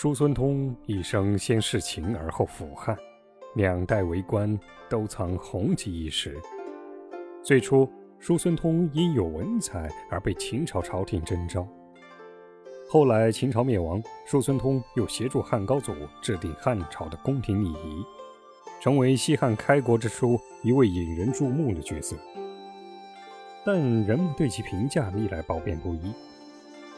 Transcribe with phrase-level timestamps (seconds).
[0.00, 2.96] 叔孙通一生先弑秦而后辅汉，
[3.56, 4.56] 两代为官
[4.88, 6.40] 都曾红极一时。
[7.42, 7.90] 最初，
[8.20, 11.66] 叔孙通因有文采而被秦朝朝廷征召。
[12.88, 15.92] 后来秦朝灭亡，叔孙通又协助汉高祖
[16.22, 18.04] 制定汉朝的宫廷礼仪，
[18.80, 22.14] 成为西汉开国之初一位引人注目的角色。
[23.66, 26.12] 但人们对其评价历来褒贬不一。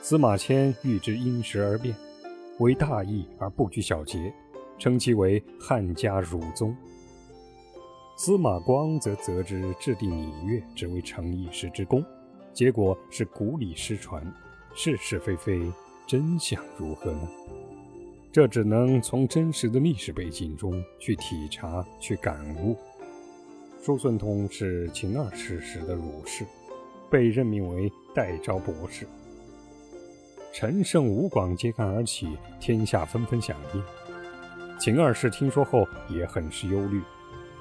[0.00, 1.94] 司马迁预知因时而变。
[2.58, 4.32] 为大义而不拘小节，
[4.78, 6.74] 称其为汉家儒宗。
[8.16, 12.02] 司马光则责之制定礼乐，只为成一时之功，
[12.52, 14.24] 结果是古礼失传，
[14.74, 15.70] 是是非非，
[16.06, 17.28] 真相如何呢？
[18.32, 22.76] 这只能从真实的历史背景中去体察、去感悟。
[23.82, 26.46] 叔孙通是秦二世时的儒士，
[27.10, 29.06] 被任命为代招博士。
[30.58, 33.82] 陈胜、吴广揭竿而起，天下纷纷响应。
[34.78, 37.02] 秦二世听说后也很是忧虑，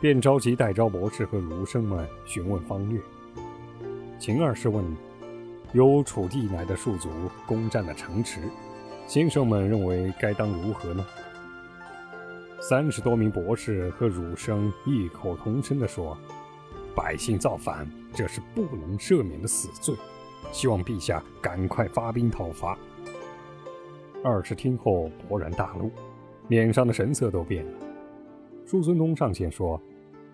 [0.00, 3.00] 便召集代招博士和儒生们询问方略。
[4.18, 4.84] 秦二世问
[5.72, 7.08] ：“有楚地乃的戍族
[7.46, 8.40] 攻占了城池，
[9.06, 11.06] 先生们认为该当如何呢？”
[12.60, 16.18] 三十多名博士和儒生异口同声地说
[16.96, 19.94] ：“百姓造反，这是不能赦免的死罪。”
[20.52, 22.78] 希望陛下赶快发兵讨伐。
[24.22, 25.90] 二世听后勃然大怒，
[26.48, 27.72] 脸上的神色都变了。
[28.66, 29.80] 叔孙通上前说：“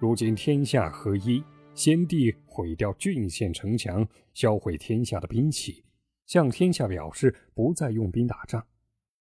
[0.01, 5.85] 如今天下合一，先帝毁掉郡县城墙，销毁天下的兵器，
[6.27, 8.63] 向天下表示不再用兵打仗。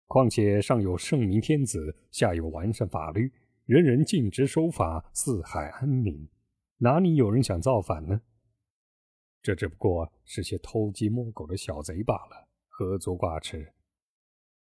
[0.07, 3.31] 况且上有圣明天子，下有完善法律，
[3.65, 6.27] 人人尽职守法，四海安宁，
[6.77, 8.21] 哪里有人想造反呢？”
[9.47, 13.71] 这只不过是些偷鸡摸狗的小贼罢了，何足挂齿？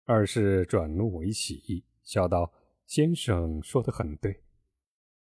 [0.05, 2.53] 二世转怒为喜，笑道
[2.87, 4.43] ：“先生说的很对。”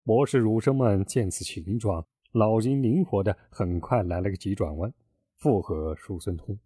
[0.04, 4.94] 博士儒生们见此情状，脑筋灵活的，很快来了个急转弯，
[5.38, 6.60] 附和叔孙通，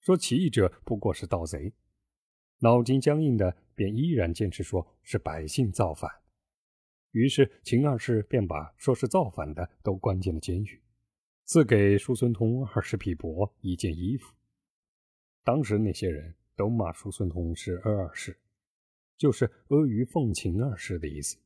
[0.00, 1.72] 说起义者不过是盗贼；
[2.58, 6.10] 脑筋僵硬的，便依然坚持说是百姓造反。
[7.12, 10.78] 于是秦二世便把说是造反的都关进了监狱。
[11.44, 14.32] 赐给叔孙通二十匹帛，一件衣服。
[15.42, 18.38] 当时那些人都骂叔孙通是“阿二世”，
[19.18, 21.38] 就是阿谀奉请二世的意思。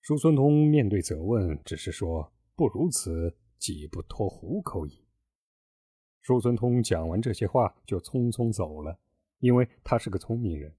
[0.00, 5.04] 叔孙通面对责问，只是说：“不如此，岂不脱虎口矣？”
[6.22, 8.98] 叔孙通讲完这些话，就匆匆走了，
[9.38, 10.74] 因为他是个聪明人，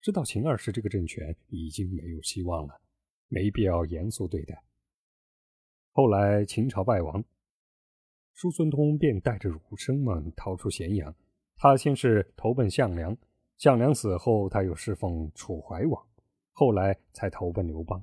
[0.00, 2.80] 知道秦二世这个政权已经没有希望了，
[3.28, 4.64] 没必要严肃对待。
[5.94, 7.22] 后来秦朝败亡，
[8.32, 11.14] 叔孙通便带着儒生们逃出咸阳。
[11.54, 13.14] 他先是投奔项梁，
[13.58, 16.06] 项梁死后，他又侍奉楚怀王，
[16.52, 18.02] 后来才投奔刘邦。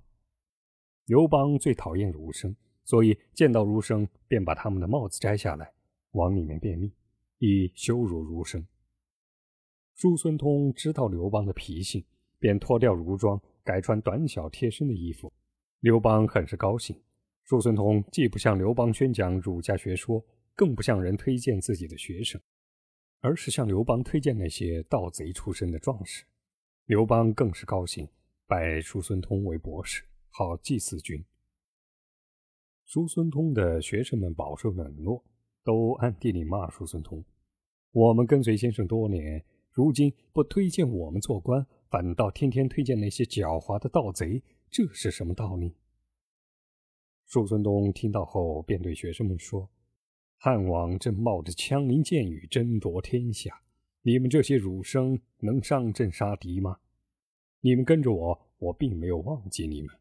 [1.06, 5.74] 刘邦最讨厌儒生，所以见到儒生便把他们的帽子摘下来，
[6.12, 6.94] 往里面便秘，
[7.40, 8.64] 以羞辱儒生。
[9.96, 12.06] 叔孙通知道刘邦的脾性，
[12.38, 15.34] 便脱掉儒装，改穿短小贴身的衣服。
[15.80, 16.96] 刘邦很是高兴。
[17.50, 20.24] 叔孙通既不向刘邦宣讲儒家学说，
[20.54, 22.40] 更不向人推荐自己的学生，
[23.22, 26.24] 而是向刘邦推荐那些盗贼出身的壮士。
[26.86, 28.08] 刘邦更是高兴，
[28.46, 31.26] 拜叔孙通为博士，好祭祀君。
[32.86, 35.26] 叔孙通的学生们饱受冷落，
[35.64, 37.26] 都暗地里骂叔孙通
[37.92, 44.40] ：“我们跟随先生多年，如今不推荐我们做官，反倒天天推荐那些狡猾的盗贼，
[44.70, 45.74] 这是什么道理？”
[47.30, 49.70] 叔孙东听到后，便对学生们说
[50.42, 53.62] ：“汉王正冒着枪林剑雨争夺天下，
[54.02, 56.80] 你们这些儒生能上阵杀敌吗？
[57.62, 59.96] 你们跟着我，我并没有忘记你们。”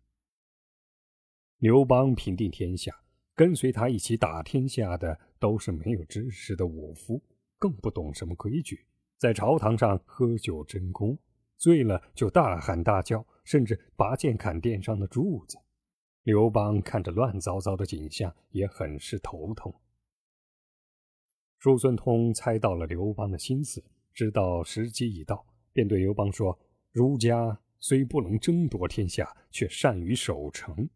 [1.61, 2.99] 刘邦平定天下，
[3.35, 7.21] 跟随他一起打天下的都是没有知识的武夫，
[7.59, 8.87] 更不懂什么规矩，
[9.19, 11.19] 在朝堂上喝酒争功，
[11.59, 15.59] 醉了就大喊大叫，甚至拔剑砍殿上的柱子。
[16.29, 19.75] 刘邦看着乱糟糟的景象，也很是头痛。
[21.57, 23.83] 叔孙通猜到了刘邦的心思，
[24.13, 26.59] 知道时机已到，便对刘邦说
[26.93, 30.91] ：“儒家虽不能争夺天下，却善于守城。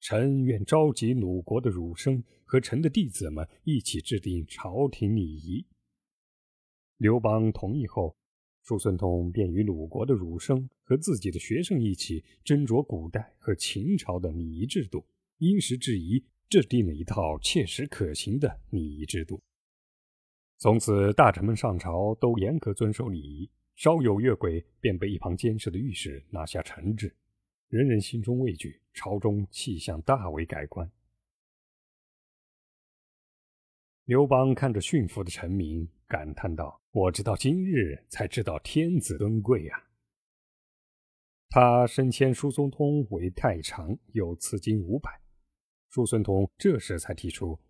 [0.00, 5.64] 臣愿召集鲁国的儒生和臣的弟子们一起制定朝廷礼仪。”
[6.98, 8.16] 刘邦同意后。
[8.64, 15.02] 叔孙通便与鲁国的儒生和自己的学生一起斟酌古代和秦朝的礼仪制度，
[15.38, 19.42] 因时制宜制定了一套切实可行的礼仪制度。
[20.58, 27.16] 从此，大臣们上朝都严格遵守礼仪，稍有越轨，便被一旁监视的御史拿下惩治。
[27.68, 30.92] 人人心中畏惧，朝中气象大为改观。
[34.04, 39.82] 刘邦看着驯服的臣民，感叹道：“我直到今日才知道天子尊贵啊！”
[41.54, 45.20] 他升迁叔孙通为太常，又赐金五百。
[45.90, 47.60] 叔孙通这时才提出：“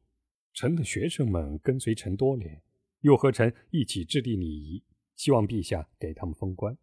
[0.54, 2.62] 臣的学生们跟随臣多年。”
[3.02, 4.84] 又和臣一起制定礼仪，
[5.16, 6.78] 希望陛下给他们封官。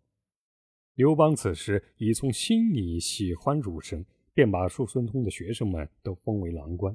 [0.95, 6.93] 刘邦此时已从心里喜欢儒生，便把叔孙通的学生们都封为郎官。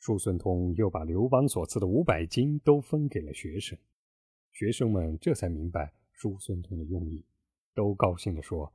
[0.00, 3.78] 叔孙通又把刘邦所赐的五百金都分给了学生，
[4.52, 7.24] 学生们这才明白叔孙通的用意，
[7.72, 8.70] 都高兴地说：“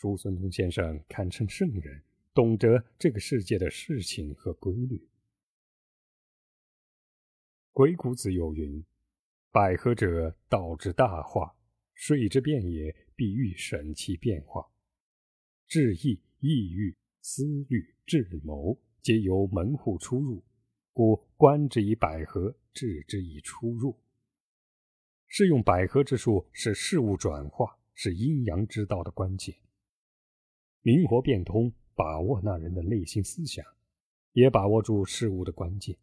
[0.00, 2.00] 叔孙通先生堪称圣人，
[2.32, 5.08] 懂得这个世界的事情和规律。”
[7.74, 8.84] 鬼谷子有云。
[9.50, 11.52] 百合者，道之大化；
[11.94, 14.64] 水之变也，必欲审其变化。
[15.66, 20.44] 志意、意欲、思虑、智谋，皆由门户出入，
[20.92, 23.98] 故观之以百合，治之以出入。
[25.26, 29.56] 是用百合之术，使事物转化，是阴阳之道的关键。
[30.82, 33.64] 灵活变通，把握那人的内心思想，
[34.32, 35.96] 也把握住事物的关键。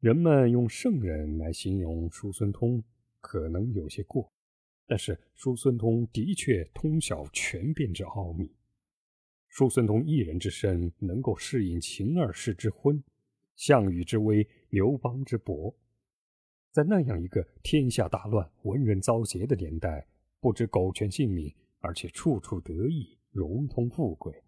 [0.00, 2.82] 人们用圣人来形容叔孙通，
[3.20, 4.32] 可能有些过，
[4.86, 8.50] 但是叔孙通的确通晓权变之奥秘。
[9.48, 13.02] 叔孙通一人之身，能够适应秦二世之昏、
[13.56, 15.76] 项羽之威、刘邦之薄，
[16.72, 20.06] 在那样一个天下大乱、文人遭劫的年代，
[20.40, 24.44] 不知苟全性命，而且处处得意、荣通富贵，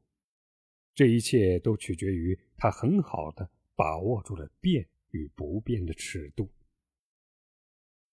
[0.94, 4.88] 这一切都取决于他很好的把握住了变。
[5.12, 6.50] 与不变的尺度。